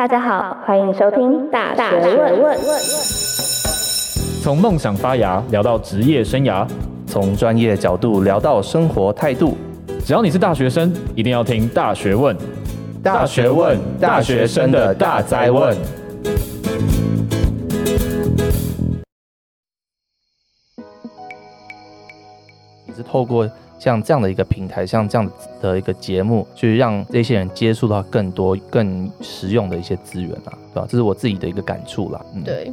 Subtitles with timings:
[0.00, 2.56] 大家好，欢迎收听《大学问》。
[4.42, 6.66] 从梦想发芽聊到职业生涯，
[7.06, 9.58] 从专业角度聊到生活态度。
[10.02, 12.34] 只要你是大学生，一定要听《大学问》。
[13.02, 15.76] 大学问，大学生的大灾问。
[22.88, 23.46] 也是透过
[23.80, 25.28] 像这样的一个平台，像这样
[25.60, 30.86] 的一个节目，去让这些人接触到更多、更实用的一些资源啊，对吧？
[30.86, 32.24] 这是我自己的一个感触啦。
[32.34, 32.70] 嗯，对。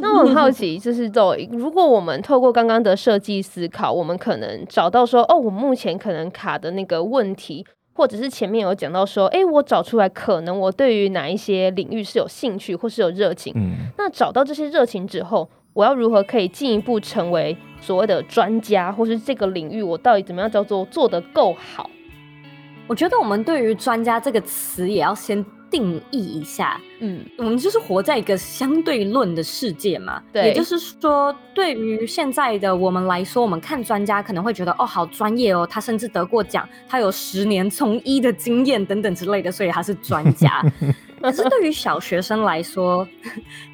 [0.00, 13.52] 那我很好奇，就是 Zoe，如果我们透过刚刚的设计思考，我们可能找到说，哦，我目前可能卡的那个问题，或者是前面有讲到说，哎，我找出来，可能我对于哪一些领域是有兴趣或是有热情。
[13.56, 13.88] 嗯。
[13.96, 21.88] 那找到这些热情之后，我要如何可以进一步成为所谓的专家，或是这个领域我到底怎么样叫做做得够好？
[22.88, 26.80] 我觉得我们对于“专家”这个词也要先定义一下。
[26.98, 30.20] 嗯，我们就是活在一个相对论的世界嘛。
[30.32, 40.60] 对，也就是说，对于现在的我们来说，我们看专家可能会觉得哦，好专业哦，他甚至得过奖，他有十年从医的经验等等之类的，所以他是专家。
[41.20, 43.06] 可是对于小学生来说，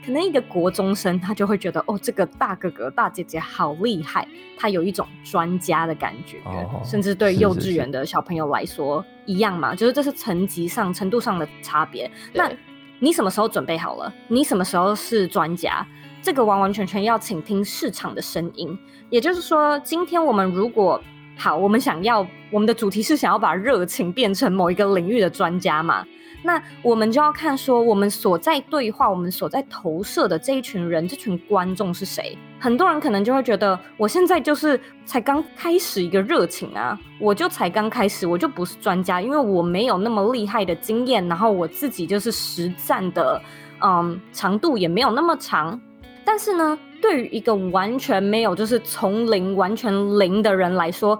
[0.04, 6.38] 可能一个国中生他就会觉得哦，这个大哥哥大姐姐好厉害，他有一种专家的感觉。
[6.44, 12.10] 哦、甚至对幼稚园的小朋友来说是是是一样嘛，就是这是层级上程度上的差别。
[12.32, 12.50] 那
[12.98, 14.12] 你什么时候准备好了？
[14.28, 15.86] 你什么时候是专家？
[16.22, 18.78] 这个完完全全要倾听市场的声音。
[19.10, 21.00] 也就是说，今天我们如果
[21.36, 26.06] 好，我们想要我们的主题是想要把热情变成某一个领域的专家嘛？
[26.46, 32.36] 那我们就要看说，我们所在对话，我们所在投射的这一群人，这群观众是谁？
[32.60, 43.40] 很多人可能就会觉得，我现在就是才刚开始一个热情啊，我就才刚开始，我就不是专家，因为我没有那么厉害的经验，然后我自己就是实战的，
[43.80, 45.80] 嗯，长度也没有那么长。
[46.26, 51.18] 但是呢，对于一个完全没有，就是从零完全零的人来说，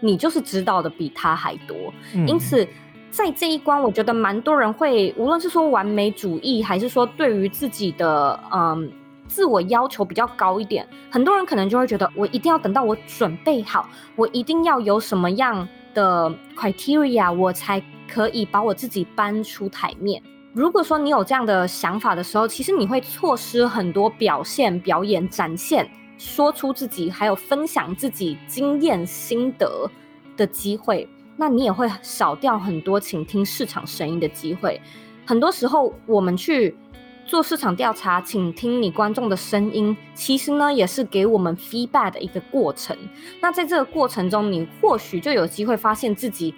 [0.00, 1.74] 你就是知道的比他还多，
[2.14, 2.68] 嗯、因此。
[3.10, 8.90] 在这一关，我觉得蛮多人会，无论是说完美主义，还是说对于自己的嗯
[9.26, 20.22] 自我要求比较高一点，很多人可能就会觉得，我一定要等到我准备好，我一定要有什么样的 criteria，我才可以把我自己搬出台面。
[20.52, 29.88] 如果说你有这样的想法的时候，其实你会错失很多表现、表演、展现、说出自己，还有分享自己经验心得
[30.36, 31.08] 的机会。
[31.38, 34.80] 那你也会少掉很多请听市场声音的机会。
[35.24, 36.76] 很多时候，我们去
[37.24, 42.96] 做市场调查，请听你观众的声音，其实呢，也是给我们 feedback 的一个过程。
[43.40, 46.54] 那在这个过程中，你或许就有机会发现自己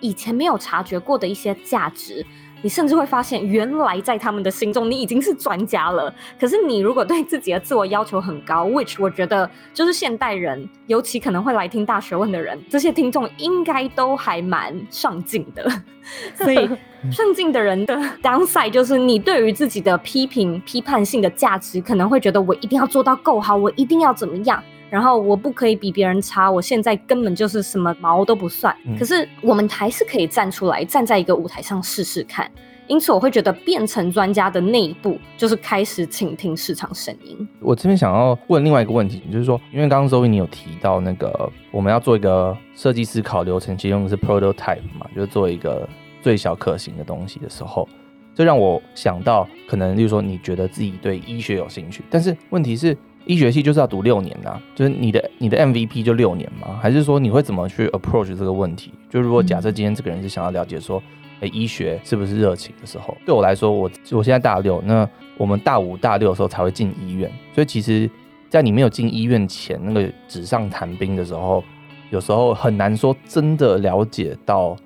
[0.00, 2.26] 以前没有察觉过的一些价值。
[2.64, 6.12] 你甚至会发现，原来在他们的心中，你已经是专家了。
[6.40, 15.70] 可是，你如果对自己的自我要求很高，which 我觉得就是现代人，尤其可能会来听大学问的人，这些听众应该都还蛮上进的。
[16.34, 16.66] 所以，
[17.12, 24.62] 上进的人的 downside 就是，你对于自己的批评、批判性的价值，可能会觉得我一定要做到够好，我一定要怎么样。
[24.90, 28.74] 然后我不可以比别人差，我现在根本就是什么毛都不算。
[28.86, 28.96] 嗯。
[28.98, 32.50] 可是我们还是可以站出来，站在一个舞台上试试看。
[32.86, 37.48] 因此，我会觉得变成专家的那一步，就是开始倾听市场声音。
[37.58, 45.88] 我这边想要问另外一个问题，就是说，因为刚刚 Zoe 你有提到那个我们要做一个设计思考流程，其实用的是 prototype 嘛，就是做一个
[46.20, 47.88] 最小可行的东西的时候，
[48.34, 52.94] 这让我想到，可能就是说你觉得自己对医学有兴趣，但是问题是。
[53.26, 56.78] 医学系就是要读六年呐、啊，就是你的你的 MVP 就六年吗？
[56.80, 58.92] 还是说你会怎么去 approach 这个问题？
[59.08, 61.02] 就如果假设今天这个人是想要了解说，
[61.40, 65.08] 哎、欸，医学是不是热情的时候，对我来说，我我现在大六，那
[65.38, 68.08] 我们大五、大六的时候才会进医院，所以其实，
[68.50, 71.64] 在你没有进医院前，那个纸上谈兵的时候，
[72.10, 74.76] 有时候很难说真的了解到，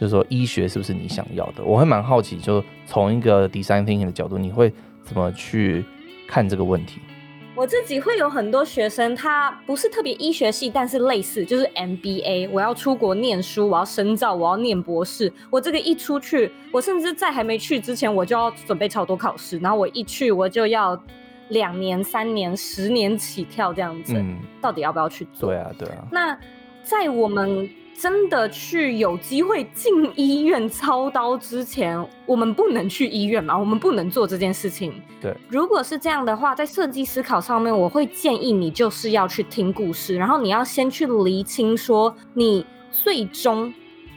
[0.00, 1.62] 就是说医学是不是你想要的。
[1.62, 4.72] 我会蛮好奇，就从一个 design thinking 的角度，你会
[5.04, 5.84] 怎么去
[6.26, 7.00] 看这个问题？
[7.56, 15.32] 我自己会有很多学生，他不是特别医学系，但是类似就是 MBA，我要出国念书，我要深造，我要念博士。
[15.48, 19.58] 我这个一出去，我甚至在还没去之前，我就要准备超多考试。
[19.58, 21.02] 然后我一去，我就要
[21.48, 24.12] 两年、三年、十年起跳这样子。
[24.14, 25.48] 嗯，到底要不要去做？
[25.48, 26.04] 对啊，对啊。
[26.12, 26.38] 那
[26.84, 27.68] 在我们。
[27.98, 33.56] 真的去有机会进医院操刀之前，我们不能去医院吗？
[33.56, 34.92] 我们不能做这件事情。
[35.20, 43.72] 对，如果是这样的话，在设计思考上面，我会建议你就是要去听故事，然后你要先去厘清说你最终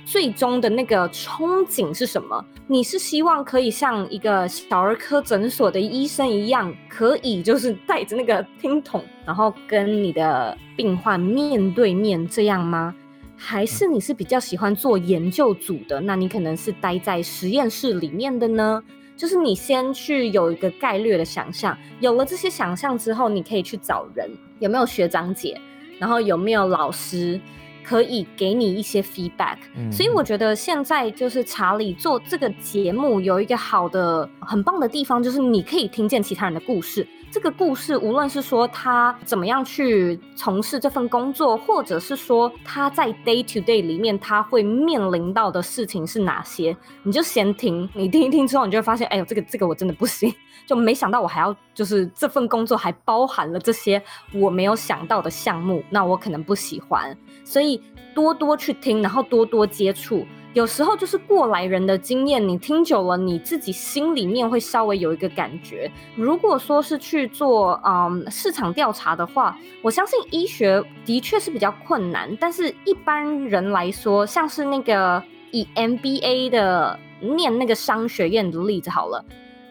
[0.06, 2.44] 最终的那个憧憬是什么？
[2.68, 12.94] 你是希望可以像一个小儿科诊所的医生一样，可以就是带着那个听筒，然后跟你的病患面对面这样吗？
[13.42, 16.02] 还是你是比较喜欢做研究组的？
[16.02, 18.84] 那你可能是待在实验室里面的呢？
[19.16, 25.60] 就是你先去有一个概略的想象，有了这些想象之后，你可以去找人，有没有学长姐，
[25.98, 27.40] 然后有没有老师。
[27.82, 37.08] 可以给你一些 feedback，嗯，所以我觉得现在就是查理做这个节目有一个好的、很棒的地方，就是你可以听见其他人的故事。
[37.32, 50.34] 这个故事无论是说他怎么样去从事这份工作，或者是说他在 day to day 里面他会面临到的事情是哪些，你就先听，你听一听之后，你就会发现，哎呦，这个这个我真的不行，
[50.66, 54.02] 就没想到我还要就是这份工作还包含了这些
[54.34, 57.16] 我没有想到的项目，那我可能不喜欢。
[57.44, 57.80] 所以
[58.16, 60.26] 多多去听，然后多多接触。
[60.54, 65.92] 有时候就是过来人的经验，你听久了，你自己心里面会稍微有一个感觉。
[66.16, 72.36] 如果说是去做嗯市场调查的话，我相信医学的确是比较困难。
[72.38, 79.24] 但是一般人来说，像是那个以 MBA 的念那个商学院的例子好了，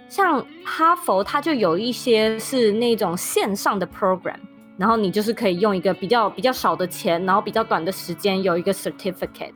[0.08, 4.38] 像哈佛，它就有一些是那种线上的 program，
[4.76, 9.52] 然后你就是可以用一个比较比较少的钱，然后比较短的时间有一个 certificate。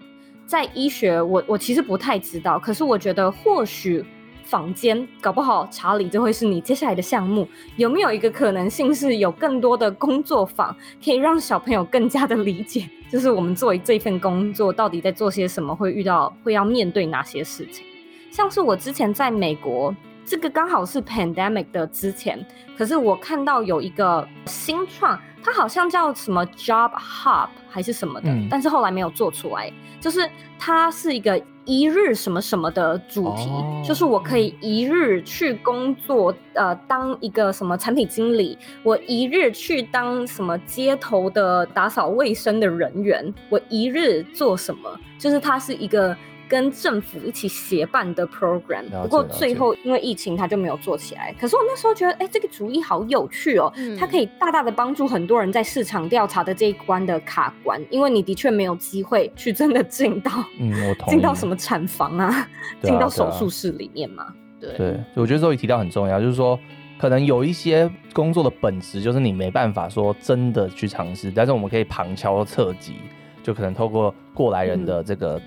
[0.53, 4.05] 在医学，我我其实不太知道，可是我觉得或许
[4.45, 17.87] 坊间搞不好，查理就会是你接下来的项目，有没有一个可能性是有更多的工作坊，可以让小朋友更加的理解， 就是我们作为这份工作到底在做些什么，会遇到会要面对哪些事情，
[18.31, 19.97] 像是我之前在美国。
[20.25, 22.47] 这个刚好是 pandemic 的之前，
[22.77, 29.73] 可是我看到有一个新创，它好像叫什么 Job Hub 还是什么的，嗯，但是后来没有做出来。
[30.01, 30.29] 就是
[30.59, 46.17] 它是一个一日什么什么的主题，哦，就是我可以一日去工作，呃，当一个什么产品经理，我一日去当什么街头的打扫卫生的人员，我一日做什么，就是它是一个。
[46.53, 51.35] 跟政府一起协办的 program，不过最后因为疫情，它就没有做起来。
[51.41, 62.47] 可是我那时候觉得，哎、欸，这个主意好有趣哦，嗯、它可以大大的帮助很多人在市场调查的这一关的卡关，因为你的确没有机会去真的进到，嗯，我同， 进到什么产房啊，
[62.83, 64.27] 进、啊、到手术室里面嘛。
[64.61, 66.61] 对对，我觉得这里提到很重要，就是说，
[66.99, 72.97] 可能有一些工作的本质就是你没办法说真的去尝试，但是我们可以旁敲侧击，
[73.43, 75.41] 就可能透过过来人的这个。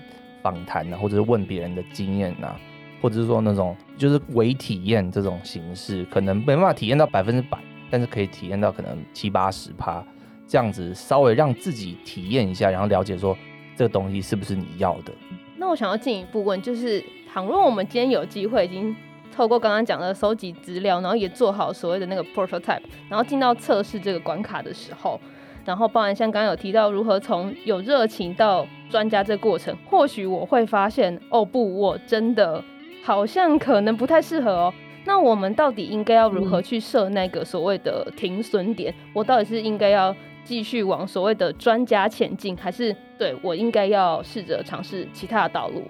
[0.46, 2.56] 访谈啊，或者是问别人的经验啊，
[3.02, 7.58] 或者是说那种就是微体验这种形式，可能没办法体验到百分之百，
[7.90, 10.04] 但是可以体验到可能七八十趴
[10.46, 13.36] 这样子，稍微让自己体验一下，然后了解说
[13.74, 15.12] 这个东西是不是你要的。
[15.56, 18.94] 那我想要进一步问，就是倘若我们今天有机会，已经
[19.34, 25.20] 透过刚刚讲的收集资料，然后也做好所谓的那个 prototype，然后进到测试这个关卡的时候。
[25.64, 32.62] 然后，包含像刚刚有提到如何从有热情到专家这过程，或许我会发现，哦不，我真的
[33.04, 34.74] 好像可能不太适合哦。
[35.04, 38.94] 那我们到底应该要如何去设那个所谓的停损点？
[39.12, 45.82] 我到底是应该要继续往所谓的专家前进，还是对我应该要试着尝试其他的道路？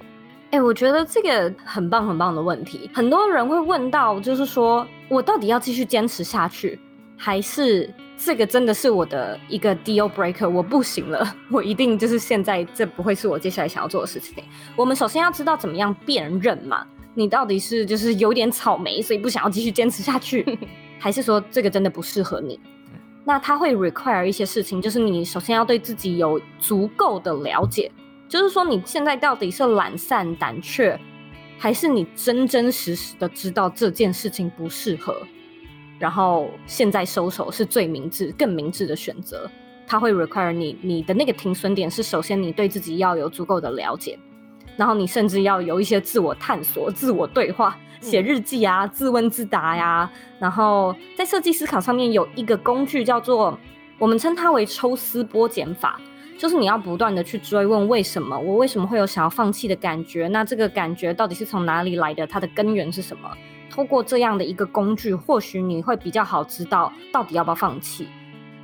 [0.51, 6.79] 哎，我觉得这个很棒很棒的问题，很多人会问到，就是说我到底要继续坚持下去，
[7.17, 7.93] 还是？
[8.19, 14.43] 这个真的是我的一个 deal breaker，我不行了， 我一定就是现在这不会是我接下来想要做的事情。
[14.75, 20.59] 我们首先要知道怎么样辨认嘛，你到底是就是有点草莓，所以不想要继续坚持下去，
[20.99, 22.59] 还是说这个真的不适合你？
[23.25, 27.91] 那它会 require 一些事情，就是你首先要对自己有足够的了解，
[28.29, 30.99] 就是说你现在到底是懒散胆怯，
[31.59, 35.15] 还是你真真实实的知道这件事情不适合？
[35.99, 39.51] 然后现在收手是最明智、更明智的选择。
[39.87, 44.19] 它会 require 你，你的那个停损点是首先你对自己要有足够的了解，
[44.77, 50.11] 然后你甚至要有一些自我探索、自我对话、写日记啊、嗯、自问自答呀。
[50.41, 53.57] 然后在设计思考上面有一个工具叫做，
[53.97, 56.01] 我们称它为抽丝剥茧法，
[56.37, 60.27] 就是你要不断的去追问为什么，我为什么会有想要放弃的感觉？
[60.27, 62.27] 那这个感觉到底是从哪里来的？
[62.27, 63.31] 它的根源是什么？
[63.77, 68.09] 通过这样的一个工具，或许你会比较好知道到底要不要放弃。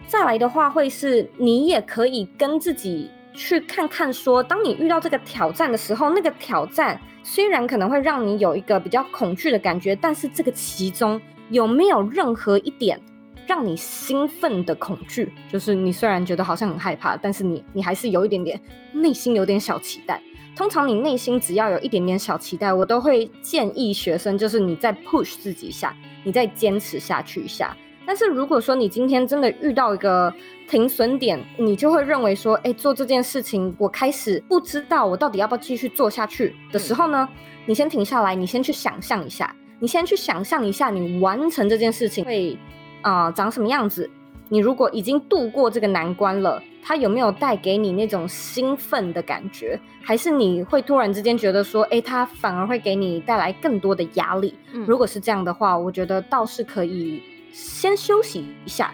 [0.07, 12.99] 再来的话，会是你也可以跟自己去看看说，当你遇到这个挑战的时候，那个挑战虽然可能会让你有一个比较恐惧的感觉，但是这个其中有没有任何一点
[13.47, 15.31] 让你兴奋的恐惧？
[15.51, 18.59] 就是你虽然觉得好像很害怕，但是你你还是有一点点
[18.95, 20.23] 内心有点小期待。
[20.55, 27.77] 通常你内心只要有一点点小期待，我都会建议学生，就是你再 push 自己一下，你再坚持下去一下。
[28.05, 30.33] 但是如果说你今天真的遇到一个
[30.69, 37.29] 停损点，你就会认为说，哎，做这件事情，我开始不知道我到底要不要继续做下去的时候呢，
[37.65, 42.59] 你先停下来，你先去想象一下，你先去想象一下，你完成这件事情会
[43.01, 44.11] 啊、呃、长什么样子。
[44.49, 49.79] 你如果已经度过这个难关了，它有没有带给你那种兴奋的感觉？
[50.03, 54.53] 还是你会突然之间觉得说，诶，它反而会给你带来更多的压力？
[54.73, 57.23] 嗯，如果是这样的话，我觉得倒是可以
[57.53, 58.93] 先休息一下。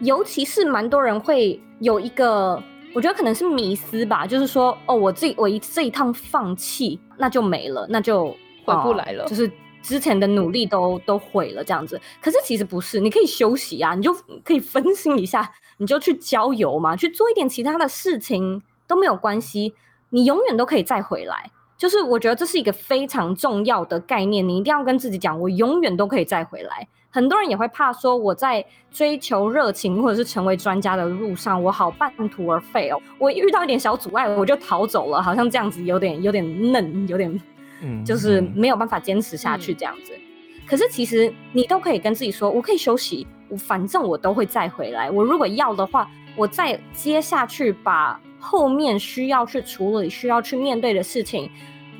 [0.00, 2.62] 尤其是蛮多人会有一个，
[2.94, 8.26] 我觉得可能是迷思吧，就是说，哦，我这我一这一趟放弃，那就没了，那就
[8.64, 9.50] 回不来了，哦，就是。
[9.82, 12.00] 之前的努力都都毁了，这样子。
[12.20, 19.74] 可是其实不是，你可以休息啊，你就可以分心一下，你就去郊游嘛，去做一点其他的事情都没有关系，
[20.10, 21.50] 你永远都可以再回来。
[21.76, 26.88] 就是我觉得这是一个非常重要的概念，你一定要跟自己讲，我永远都可以再回来。
[27.10, 33.00] 很多人也会怕说，我在追求热情或者是成为专家的路上，我好半途而废哦。
[33.16, 37.40] 我遇到一点小阻碍，我就逃走了，好像这样子有点有点嫩，有点。
[37.80, 40.12] 嗯，就是没有办法坚持下去这样子。
[40.14, 45.10] 嗯，可是其实你都可以跟自己说，我可以休息，我反正我都会再回来。
[45.10, 51.50] 我如果要的话，我再接下去把后面需要去处理、需要去面对的事情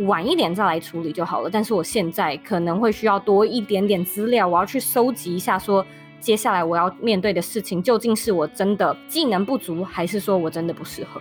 [0.01, 1.51] 晚一点再来处理就好了。
[1.51, 5.85] 但是我现在可能会需要多一点点资料，我要去收集一下，说
[6.21, 11.21] 接下来我要面对的事情究竟是我真的技能不足，还是说我真的不适合。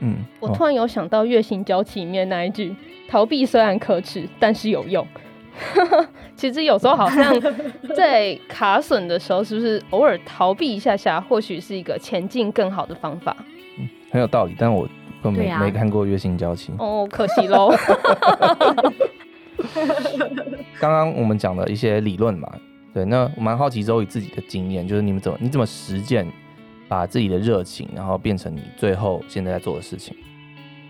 [0.00, 2.74] 嗯，我突然有想到《月薪娇妻》里面那一句
[3.08, 5.06] ：“逃避虽然可耻，但是有用。
[6.36, 7.34] ”其实有时候好像
[7.96, 13.36] 在卡损的时候，是不是偶尔逃避一下下，或许是一个前进更好的方法？
[13.78, 14.54] 嗯，很有道理。
[14.56, 14.88] 但我
[15.20, 17.74] 都没、啊、没看过《月薪娇妻》哦，可惜喽。
[20.78, 22.48] 刚刚我们讲了一些理论嘛，
[22.94, 26.24] 对，那我蛮好奇 Zoe 自己的经验，就是你们怎么你怎么实践？
[26.88, 30.16] 把自己的热情，然后变成你最后现在在做的事情。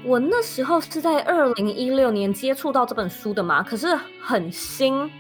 [0.04, 5.10] 我那时候是在二零一六年接触到这本书的嘛，可是很新，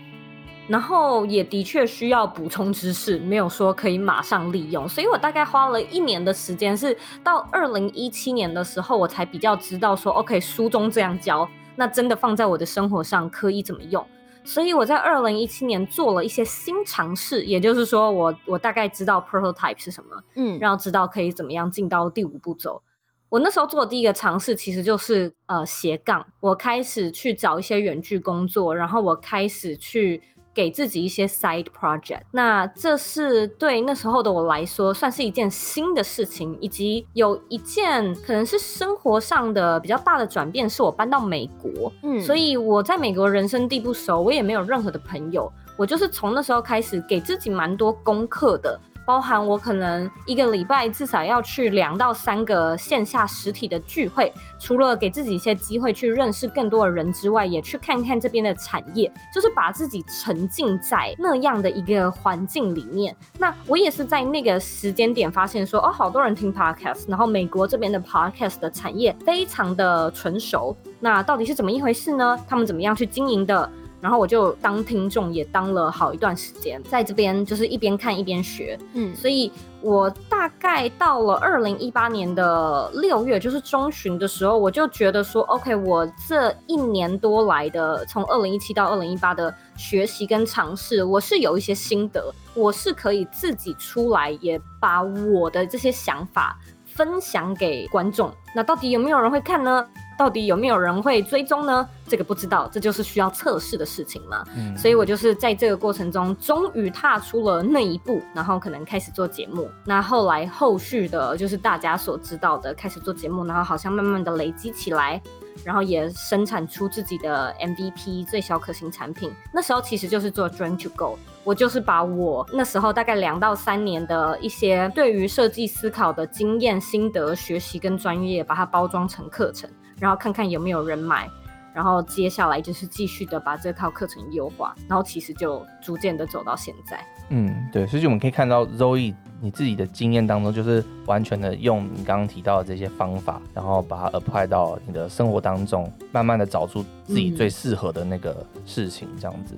[0.68, 14.06] 然后也的确需要补充知识，没有说可以马上利用，所以我大概花了一年的时间，是到二零一七年的时候，我才比较知道说，OK，书中这样教，那真的放在我的生活上可以怎么用。
[14.48, 22.82] 所以我在二零一七年做了一些新尝试，也就是说我，我我大概知道 prototype 是什么，嗯，然后知道可以怎么样进到第五步骤。
[23.28, 30.22] 我那时候做的第一个尝试，其实就是呃斜杠，我开始去找一些远距工作，然后我开始去。
[30.58, 48.80] 给自己一些 side project，那这是对那时候的我来说算是一件新的事情，以及有一件可能是生活上的比较大的转变，是我搬到美国，嗯，所以我在美国人生地不熟，我也没有任何的朋友，我就是从那时候开始给自己蛮多功课的。
[49.08, 63.16] 包含我可能一个礼拜至少要去两到三个线下实体的聚会，除了给自己一些机会去认识更多的人之外，也去看看这边的产业，就是把自己沉浸在那样的一个环境里面。
[63.38, 70.76] 那我也是在那个时间点发现说，哦，好多人听 podcast，然后美国这边的 podcast 的产业非常的成熟。
[71.00, 72.38] 那到底是怎么一回事呢？
[72.46, 73.72] 他们怎么样去经营的？
[74.00, 79.50] 然后我就当听众也当了好一段时间，在这边就是一边看一边学，嗯，所以
[79.80, 98.32] 我大概到了二零一八年的六月，就是中旬的时候，我就觉得说，OK，我这一年多来的从二零一七到二零一八的学习跟尝试，我是有一些心得，我是可以自己出来，也把我的这些想法分享给观众。
[98.54, 99.84] 那到底有没有人会看呢？
[100.18, 101.88] 到底有没有人会追踪呢？
[102.08, 104.44] 这个不知道，这就是需要测试的事情嘛。
[104.56, 109.70] 嗯，所以我就是在这个过程中，终于踏出了那一步，然后可能开始做节目。
[109.84, 115.22] 那后来后续的，就是大家所知道的，开始做节目，然后好像慢慢的累积起来，
[115.64, 119.32] 然后也生产出自己的 MVP 最小可行产品。
[119.54, 121.16] 那时候其实就是做 Dream to Go，
[121.48, 129.66] 我就是把我那时候大概两到三年的一些对于设计思考的经验、心得、学习跟专业，把它包装成课程。
[129.98, 131.26] 然后看看有没有人买，
[131.72, 137.02] 然后接下来就是继续的把这套课程优化，然后其实就逐渐的走到现在。
[137.30, 149.56] 嗯，对，所以我们可以看到 Zoe 你自己的经验当中，就是完全的用你刚刚提到的这些方法，然后把它 apply 到你的生活当中，慢慢的找出自己最适合的那个事情，这样子。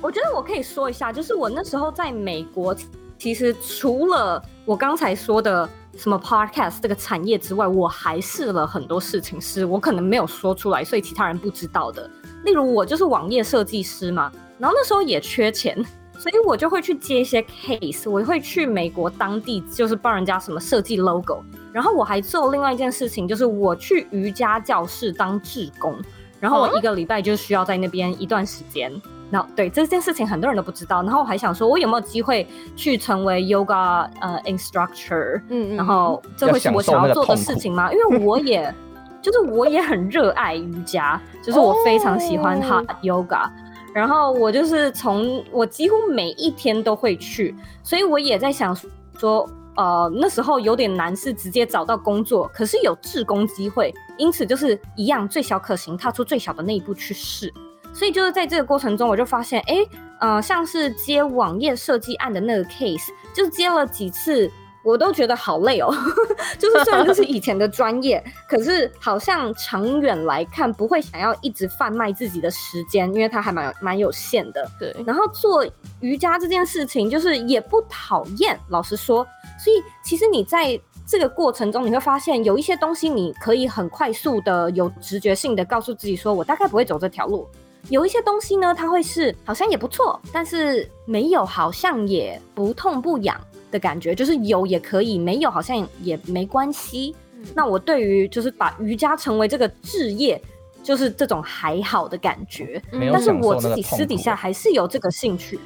[0.00, 2.74] 我觉得我可以说一下，就是我那时候在美国，
[3.18, 5.68] 其实除了我刚才说的。
[5.96, 12.06] 什么 podcast 这个产业之外，我还试了很多事情，是我可能没有说出来，所以其他人不知道的。
[12.44, 15.74] 例如，我就是网页设计师嘛，然后那时候也缺钱，
[16.18, 21.42] 所以我就会去接一些 case，我会去美国当地，就是帮人家什么设计 logo。
[21.72, 25.98] 然后我还做另外一件事情，就是我去瑜伽教室当志工，
[26.38, 28.92] 然后我一个礼拜就需要在那边一段时间。
[29.36, 35.42] 然后对这件事情很多人都不知道，然后我还想说，我有没有机会去成为 yoga 呃 instructor？
[35.50, 37.92] 嗯嗯，然后这会是我想要做的事情吗？
[37.92, 38.74] 因为我也
[39.20, 43.50] 就是我也很热爱瑜伽，就是我非常喜欢 hot yoga，、oh.
[43.92, 48.74] 然后我就是从我几乎每一天都会去，所以我也在想
[49.18, 57.52] 说，呃，那时候有点难是直接找到工作，可是有志工机会，因此就是一样最小可行，踏出最小的那一步去试。
[57.96, 59.76] 所以就是在这个过程中，我就发现，哎，
[60.20, 64.50] 呃，像是接网页设计案的那个 case，就是接了几次，
[64.84, 65.90] 我都觉得好累哦。
[66.58, 74.70] 就是虽然这是以前的专业，可是好像长远来看，不会想要一直贩卖自己的时间，因为它还蛮蛮有限的。
[74.78, 74.94] 对。
[75.06, 75.66] 然后做
[76.00, 79.26] 瑜伽这件事情，就是也不讨厌，老实说。
[79.58, 87.48] 所以其实你在这个过程中，你会发现有一些东西，你可以很快速的、有直觉性的告诉自己说，我大概不会走这条路。
[87.88, 93.40] 有一些东西呢，它会是好像也不错，但是没有好像也不痛不痒
[93.70, 97.14] 的感觉，就是有也可以，没有好像也没关系。
[97.34, 100.40] 嗯、那我对于就是把瑜伽成为这个职业，
[100.82, 102.82] 就是这种还好的感觉。
[102.92, 105.58] 嗯、但是我自己私底下还是有这个兴趣。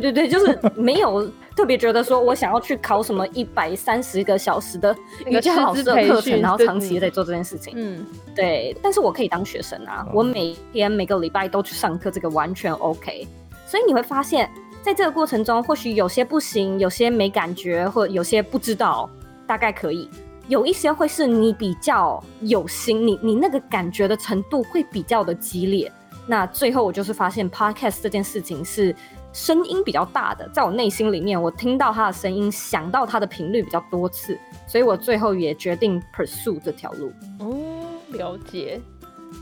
[0.00, 4.94] 对对对，就是没有特别觉得说我想要去考什么一百三十个小时的
[5.26, 7.72] 瑜伽老师的课程，然后长期在做这件事情。
[7.76, 8.76] 嗯，对。
[8.82, 13.26] 但是我可以当学生啊，我每天每个礼拜都去上课，这个完全 OK。
[13.66, 14.50] 所以你会发现
[14.82, 19.08] 在这个过程中，或许有些不行，有些没感觉，或有些不知道，
[19.46, 20.08] 大概可以。
[20.48, 25.90] 有一些会是你比较有心，你你那个感觉的程度会比较的激烈。
[26.26, 28.92] 那最后我就是发现 Podcast 这件事情是。
[29.34, 37.12] 声音比较大的，在我内心里面，我听到他的声音，想到他的频率比较多次，所以我最后也决定 pursue 这条路。
[37.40, 38.80] 哦，了解。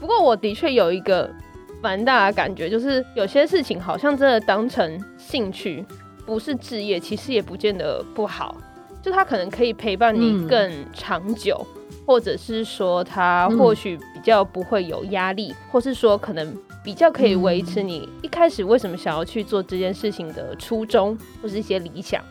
[0.00, 1.30] 不过我的确有一个
[1.82, 5.84] 蛮大的感觉，就是有些事情好像真的当成兴趣，
[6.24, 8.56] 不是职业，其实也不见得不好。
[9.02, 16.56] 就他可能可以陪伴你更长久，嗯、或者是说他或许比较不会有压力，嗯、或是说可能。
[16.82, 22.22] 比较可以维持你一开始为什么想要去做这件事情的初衷，或是一些理想。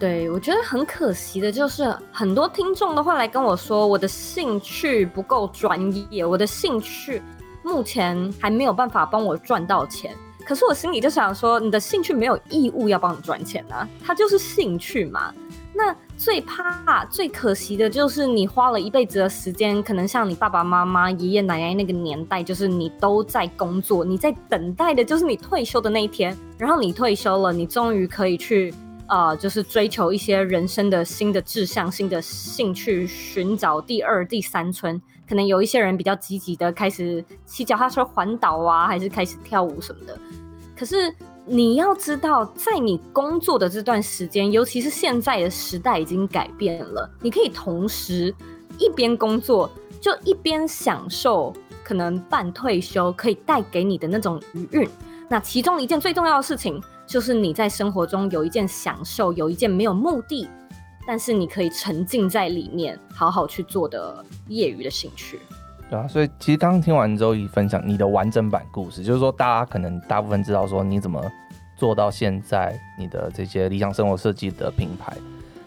[0.00, 5.80] 对，我觉得很可惜的就是，很多听众都会来跟我说，我的兴趣不够专
[6.12, 7.22] 业，我的兴趣
[7.62, 10.16] 目前还没有办法帮我赚到钱。
[10.44, 15.32] 可是我心里就想说，你的兴趣没有义务要帮你赚钱啊，它就是兴趣嘛。
[15.74, 26.36] 那最怕、最可惜的就是你花了一辈子的时间，可能像你爸爸妈妈、爷爷奶奶那个年代，就是你都在工作，你在等待的就是你退休的那一天。
[26.58, 28.72] 然后你退休了，你终于可以去，
[29.08, 35.00] 呃，就是追求一些人生的新的志向、新的兴趣，寻找第二、第三春。
[35.26, 40.18] 可能有一些人比较积极的开始骑脚踏车环岛啊，还是开始跳舞什么的。
[40.76, 41.14] 可是。
[41.44, 48.32] 你要知道，在你工作的这段时间，尤其是现在的时代已经改变了，你可以同时
[48.78, 49.68] 一边工作，
[50.00, 51.52] 就一边享受
[51.82, 54.88] 可能半退休可以带给你的那种余韵。
[55.28, 60.48] 那其中一件最重要的事情，就是你在生活中有一件享受，有一件没有目的，
[61.06, 65.40] 但是你可以沉浸在里面，好好去做的业余的兴趣。
[65.92, 71.22] 对啊，所以其实刚刚听完周一分享你的完整版故事，就是说大家可能大部分知道说你怎么
[71.76, 75.14] 做到现在你的这些理想生活设计的品牌，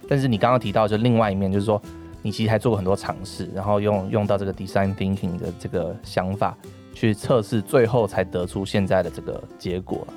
[0.09, 1.79] 但是你刚刚提到就另外一面，就是说
[2.23, 6.57] 你其实还做过很多尝试，然后用用到这个 design thinking 的这个想法
[6.95, 10.07] 去测试，最后才得出现在的这个结果，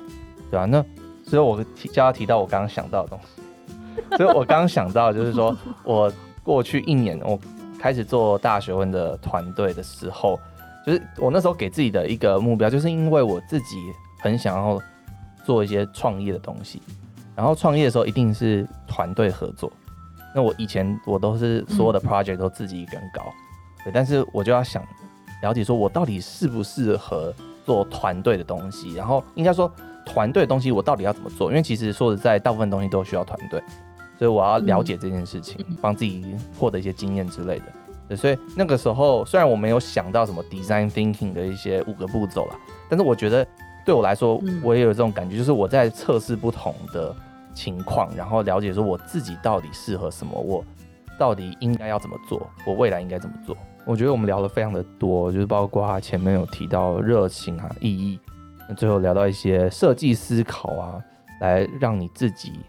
[0.49, 0.65] 对吧？
[0.65, 0.83] 那
[1.23, 7.39] 所以我提叫他提到我刚刚想到的东西，所以我刚刚想到就是说我过去一年我。
[7.79, 10.39] 开始做大学问的团队的时候，
[10.85, 13.77] 就是我那时候给自己的一个目标，就是因为我自己
[14.19, 14.79] 很想要
[15.45, 16.81] 做一些创业的东西，
[17.35, 19.71] 然后创业的时候一定是团队合作。
[20.35, 23.23] 那我以前我都是所有的 project 都自己一个人搞，
[23.83, 24.83] 对，但是我就要想
[25.41, 27.33] 了解说我到底适不适合
[27.65, 29.71] 做团队的东西，然后应该说
[30.05, 31.49] 团队的东西我到底要怎么做？
[31.49, 33.61] 因为其实说实在，大部分东西都需要团队。
[34.19, 37.65] 所以我要了解这件事情，帮、嗯、自己获得一些经验之类的。
[38.09, 42.55] 对，所以那个时候虽然我没有想到什么 design thinking 的一些五个步骤啦，
[42.89, 43.47] 但是我觉得
[43.85, 47.15] 对我来说，我也有这种感觉，就是我在测试不同的
[47.53, 50.61] 情况，然后了解说我自己到底适合什么，我
[51.17, 52.45] 到底应该要怎么做？
[52.65, 53.55] 我未来应该怎么做？
[53.85, 58.19] 我觉得我们聊了非常的多，就是包括前面有提到热情啊、意义，
[58.67, 61.01] 那最后聊到一些设计思考啊，
[61.41, 62.59] 来让你自己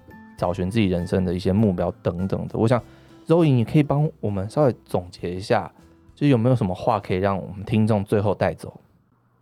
[0.41, 2.59] 找寻自己人生的一些目标等等的。
[2.59, 2.83] 我想
[3.27, 5.71] 周莹你可以帮我们稍微总结一下，
[6.15, 8.81] 就有没有什么话可以让我们听众最后带走？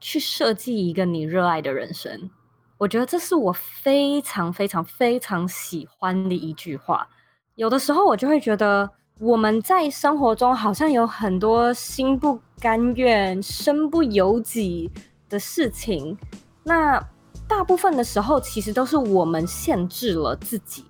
[0.00, 2.28] 去设计一个你热爱的人生，
[2.76, 7.08] 我觉得这是我非常非常非常喜欢的一句话。
[7.54, 8.90] 有的时候我就会觉得。
[9.20, 14.88] 我们在生活中好像有很多心不甘愿、身不由己
[15.28, 16.16] 的事情，
[16.62, 17.04] 那
[17.48, 20.84] 大部分的时候其实都是我们限制了自己。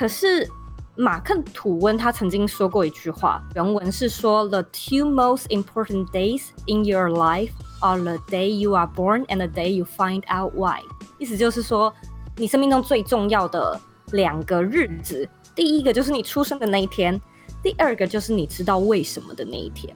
[0.00, 0.48] 可是
[0.96, 9.46] 马克吐温他曾经说过一句话，原文是说：“The two most important days in your life are the day you are born and the
[9.46, 10.80] day you find out why。”
[11.20, 11.92] 意思就是说，
[12.38, 13.78] 你生命中最重要的
[14.12, 17.20] 两个日子，第一个就是你出生的那一天。
[17.62, 19.94] 第二个就是你知道为什么的那一天，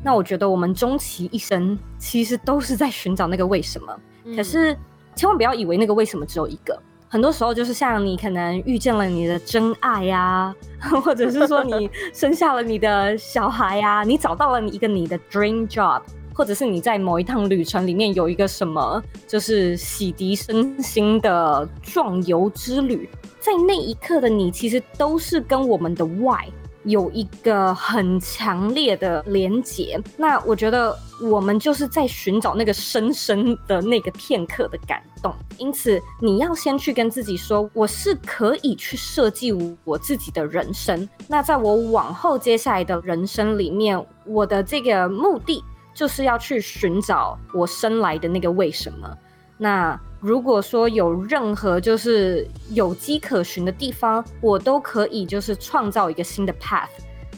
[0.00, 4.00] 那我觉得我们终其一生其实都是在寻找那个为什么。
[4.26, 4.78] 嗯、可是
[5.16, 6.80] 千万不要以为那个为什么只有一个，
[7.12, 10.54] 很多时候就是像你可能遇见了你的真爱呀、
[11.02, 16.00] 或者是说你生下了你的小孩呀、你找到了你一个你的 dream job，
[16.32, 26.46] 或者是你在某一趟旅程里面有一个什么就是洗涤身心的壮游之旅，在那一刻的你其实都是跟我们的 why。
[26.84, 35.34] 有一个很强烈的连结，那我觉得我们就是在寻找那个深深的那个片刻的感动。
[35.58, 39.52] 因此，你要先去跟自己说，我是可以去设计
[39.84, 41.06] 我自己的人生。
[41.28, 45.62] 那在我往后接下来的人生里面，我的这个目的
[45.94, 49.14] 就是要去寻找我生来的那个为什么。
[49.62, 56.88] 那如果说有任何就是有机可循的地方，我都可以就是创造一个新的 path，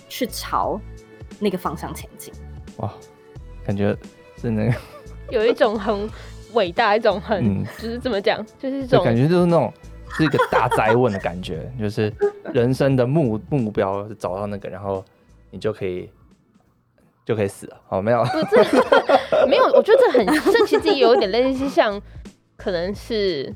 [0.09, 0.81] 去朝
[1.41, 2.33] 那个方向前进。
[2.77, 2.93] 哇，
[3.67, 3.97] 感觉
[4.41, 4.75] 是那个
[5.31, 6.09] 有一种很
[6.53, 9.73] 伟大，一种很、嗯、就是怎么讲，就是这种感觉就是那种
[10.11, 12.13] 是一个大灾问的感觉， 就是
[12.55, 15.05] 人生的目目标是找到那个，然后
[15.51, 16.09] 你就可以
[17.25, 17.81] 就可以死了。
[17.89, 18.25] 好，没有。
[19.49, 22.01] 没有，我觉得这很，这其实也有点类似像，
[22.57, 23.53] 可能是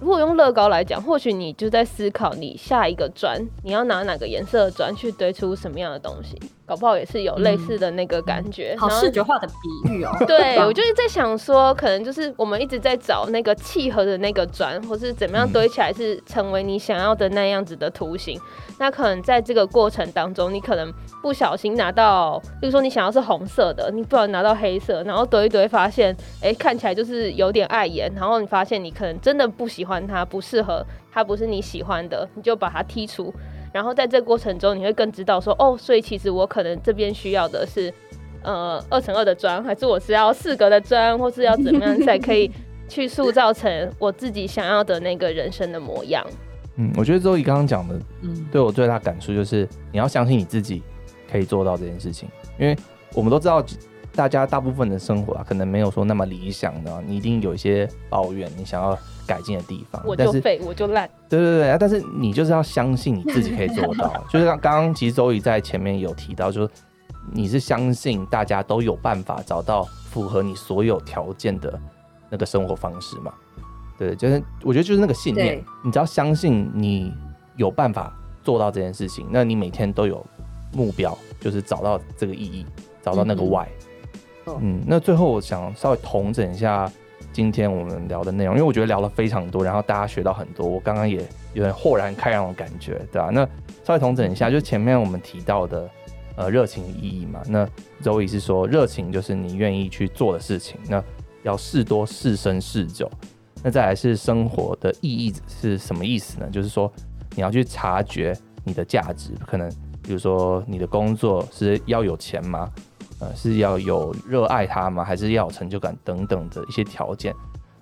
[0.00, 6.38] 如果用乐高来讲，或许你就在思考你下一个砖，你要拿哪个颜色的砖去堆出什么样的东西。
[6.70, 10.12] 搞不好也是有类似的那个感觉，嗯、好视觉化的比喻哦。
[10.24, 18.38] 对，我就是在想说，可能就是我们一直在找那个契合的那个砖，或是怎么样堆起来是成为你想要的那样子的图形。
[18.38, 33.34] 嗯、那可能在这个过程当中，你可能不小心拿到，比如说你想要是红色的，你不小心拿到黑色，然后堆一堆，发现哎、欸、看起来就是有点碍眼，然后你发现你可能真的不喜欢它，不适合，它不是你喜欢的，你就把它剔除。
[33.72, 37.92] 然后在这个过程中，你会更知道说，哦，所以其实我可能这边需要的是，
[38.42, 42.50] 呃，二乘二的砖，还是我是要四格的砖，或是要怎么样才可以
[42.88, 46.26] 去塑造成我自己想要的那个人生的模样？
[46.76, 50.82] 嗯，我觉得周怡刚刚讲的，嗯，对我最大感触就是，你要相信你自己
[51.30, 52.28] 可以做到这件事情，
[52.58, 52.76] 因为
[53.14, 53.64] 我们都知道。
[54.14, 60.02] 大家大部分的生活啊，可能没有说那么理想的，你一定有一些抱怨，你想要改进的地方。
[60.04, 61.08] 我就废，我就烂。
[61.28, 64.12] 对对对，但是你就是要相信你自己可以做到。
[64.28, 66.70] 就是刚刚其实周宇在前面有提到，就是
[67.32, 71.80] 你是相信大家都有办法找到符合你所有条件的
[72.28, 73.32] 那个生活方式嘛？
[73.96, 77.12] 对，就是我觉得就是那个信念，你只要相信你
[77.56, 80.26] 有办法做到这件事情，那你每天都有
[80.72, 82.66] 目标，就是找到这个意义，
[83.02, 83.66] 找到那个 why。
[83.66, 83.86] 嗯
[84.46, 86.90] 嗯，那最后我想稍微统整一下
[87.32, 91.18] 今天我们聊的内容，因为我觉得聊了非常多，然后大家学到很多，我刚刚也
[91.52, 93.30] 有点豁然开朗的感觉，对吧、啊？
[93.30, 93.48] 那
[93.84, 95.88] 稍微统整一下，就前面我们提到的
[96.36, 97.68] 呃热情意义嘛，那
[98.02, 101.02] Zoe 是说热情就是你愿意去做的事情，那
[101.42, 103.08] 要事多事深事久，
[103.62, 106.48] 那再来是生活的意义是什么意思呢？
[106.50, 106.92] 就是说
[107.36, 109.68] 你要去察觉你的价值，可能
[110.02, 112.68] 比如说你的工作是要有钱吗？
[113.20, 115.04] 呃，是要有热爱它吗？
[115.04, 117.34] 还是要有成就感等等的一些条件，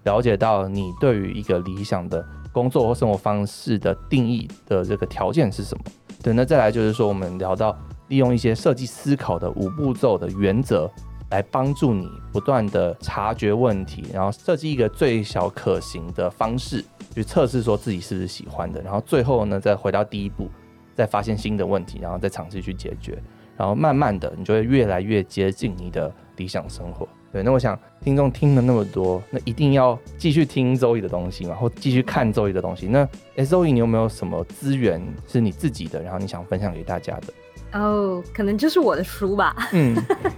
[0.05, 5.85] 了解到你对于一个理想的工作或生活方式的定义的这个条件是什么？
[6.23, 7.77] 对，那再来就是说，我们聊到
[8.09, 10.91] 利用一些设计思考的五步骤的原则，
[11.31, 20.51] 来帮助你不断的察觉问题，然后设计一个最小可行的方式去测试说自己是不是喜欢的，然后最后呢，再回到第一步，
[20.97, 23.23] 再发现新的问题，然后再尝试去解决。
[23.59, 27.07] 然后慢慢的，你就会越来越接近你的理想生活。
[27.31, 32.87] 对，那我想听众听了那么多，那一定要继续听 Zoe 的东西嘛，或继续看 Zoe 的东西。
[32.87, 37.35] 那 Zoe，你有没有什么资源是你自己的，然后你想分享给大家的？
[37.79, 39.55] 哦，oh, 可能就是我的书吧。
[39.73, 39.95] 嗯，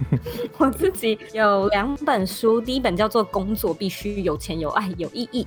[0.57, 5.43] 我自己有两本书，第一本叫做《工作必须有钱有爱有意义》，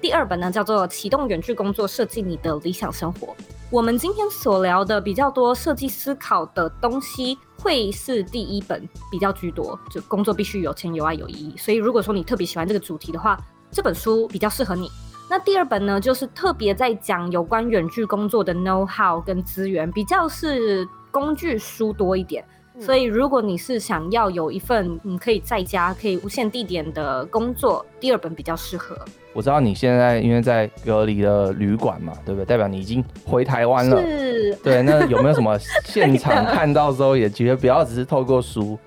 [0.00, 3.26] 第二本呢叫做《启动远距工作，设计你的理想生活》。
[3.74, 11.56] 我们今天所聊的比较多设计思考的东西，会是第一本比较居多，就工作必须有钱有爱有意义。
[11.56, 13.36] 所以如果说你特别喜欢这个主题的话，
[13.72, 14.88] 这本书比较适合你。
[15.28, 22.46] 那第二本呢，就是特别在讲有关远距工作的 know how 跟资源，比较是工具书多一点。
[22.74, 28.96] 嗯、所以如果你是想要有一份嗯可以在家可以无限地点的工作，第二本比较适合。
[29.32, 32.44] 我知道你现在因为在隔离的旅馆嘛，对不对？
[32.44, 34.00] 代表你已经回台湾了。
[34.00, 34.54] 是。
[34.56, 38.78] 对，那有没有什么现场看到之后也觉得不要只是透过书？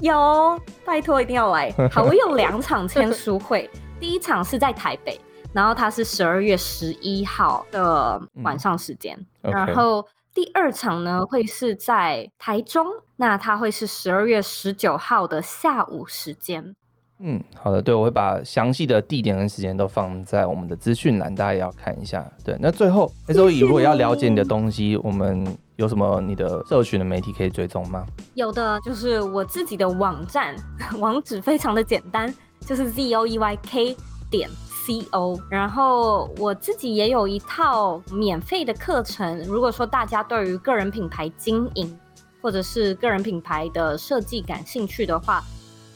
[0.00, 1.72] 有，拜托一定要来。
[1.90, 5.18] 好，我有两场签书会， 第一场是在台北。
[5.52, 9.54] 然后它是十二月十一号的晚上时间，嗯 okay.
[9.54, 12.84] 然后第二场呢会是在台中，
[13.16, 16.74] 那它会是十二月十九号的下午时间。
[17.20, 22.28] 嗯，好的，对，我会把详细的地点跟时间都放在我们的资讯栏，大家也要看一下。
[22.44, 28.04] 对，那最后，Zoe 如果要了解你的东西，我们有什么你的社群的媒体可以追踪吗？
[28.34, 30.56] 有的，就是我自己的网站，
[30.98, 32.34] 网址非常的简单，
[32.66, 33.96] 就是 z o e y k
[34.28, 34.50] 点。
[34.84, 39.42] co，然后我自己也有一套免费的课程。
[39.44, 41.98] 如果说大家对于个人品牌经营
[42.42, 45.42] 或者是个人品牌的设计感兴趣的话，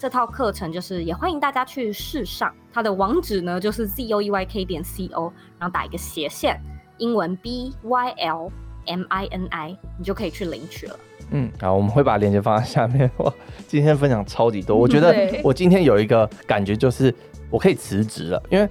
[0.00, 2.50] 这套课程就是也欢迎大家去试上。
[2.72, 6.58] 它的网址呢就是 z o e y k 点 c o，然后打一个斜线，
[6.96, 8.50] 英文 b y l
[8.86, 10.98] m i n i，你就可以去领取了。
[11.30, 13.10] 嗯，好，我们会把链接放在下面。
[13.18, 13.30] 哇，
[13.66, 17.14] 今天分享超级多，我觉得我今天有一个感觉就是。
[17.50, 18.68] 我可以辞职了，因为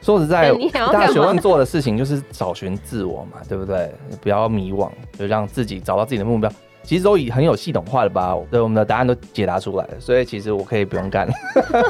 [0.00, 0.52] 说实在，
[0.92, 3.92] 大学问做的事情就是找寻自我嘛，对不对？
[4.20, 6.50] 不要迷惘，就让自己找到自己的目标。
[6.84, 8.34] 其实都已很有系统化的把？
[8.50, 11.32] 对，我们的答案都解答出来了，所以其实我可以不用干了。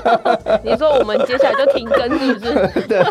[0.63, 2.69] 你说我们接下来就停更是不是？
[2.87, 3.03] 对。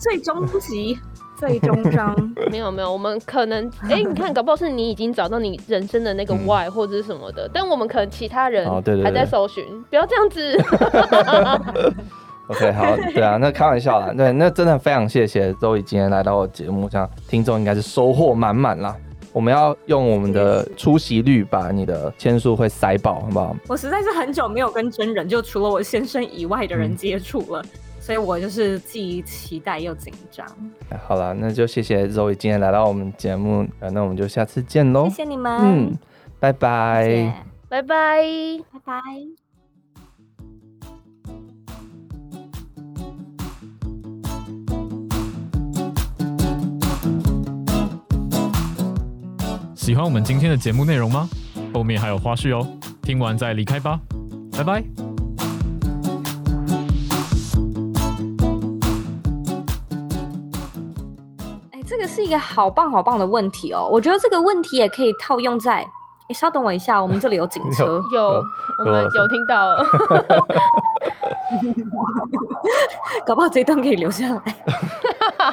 [0.00, 0.98] 最终极。
[1.46, 2.16] 最终章
[2.50, 8.66] 没有没有，我们可能哎、 欸，你看，搞不好是你已经找到你人生的那个 why 或者是什么的，嗯、但我们可能其他人
[9.02, 10.56] 还在搜寻，不要这样子。
[12.48, 18.96] OK，好，对啊，那开玩笑啦，对，那真的非常谢谢 Zoe 今天来到我节目这样，听众应该是收获满满啦。
[19.30, 23.54] 我们要用我们的出席率把你的签数会塞爆，好不好？
[23.68, 27.60] 我实在是很久没有跟真人，就除了我先生以外的人接触了。
[27.60, 27.68] 嗯
[28.04, 30.46] 所以我就是既期待又紧张。
[31.08, 35.08] 好了，那就谢谢 Zoe 今天来到我们节目，那我们就下次见喽。
[35.08, 35.98] 谢谢你们，嗯，
[36.38, 37.34] 拜拜，谢谢
[37.66, 38.22] 拜拜，
[38.70, 39.02] 拜拜。
[49.74, 51.26] 喜欢我们今天的节目内容吗？
[51.72, 52.68] 后面还有花絮哦，
[53.00, 53.98] 听完再离开吧，
[54.52, 55.03] 拜拜。
[62.24, 65.86] 是一个好棒好棒的问题哦，我觉得这个问题也可以套用在……
[66.26, 68.42] 哎，稍等我一下，我们这里有警车， 有，有
[68.78, 69.84] 我们有听到了，
[73.26, 74.40] 搞不好这一段可以留下来。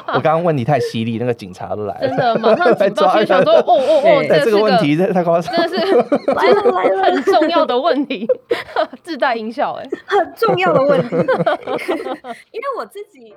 [0.06, 5.76] 我刚刚问题太犀利，那个警察都来了，真的马上警 报器想说，哦哦哦，这个问题太夸张，真的是
[6.32, 8.26] 来了来了，很重要的问题，
[9.04, 11.14] 自带音效，哎，很重要的问题，
[12.50, 13.34] 因为我自己。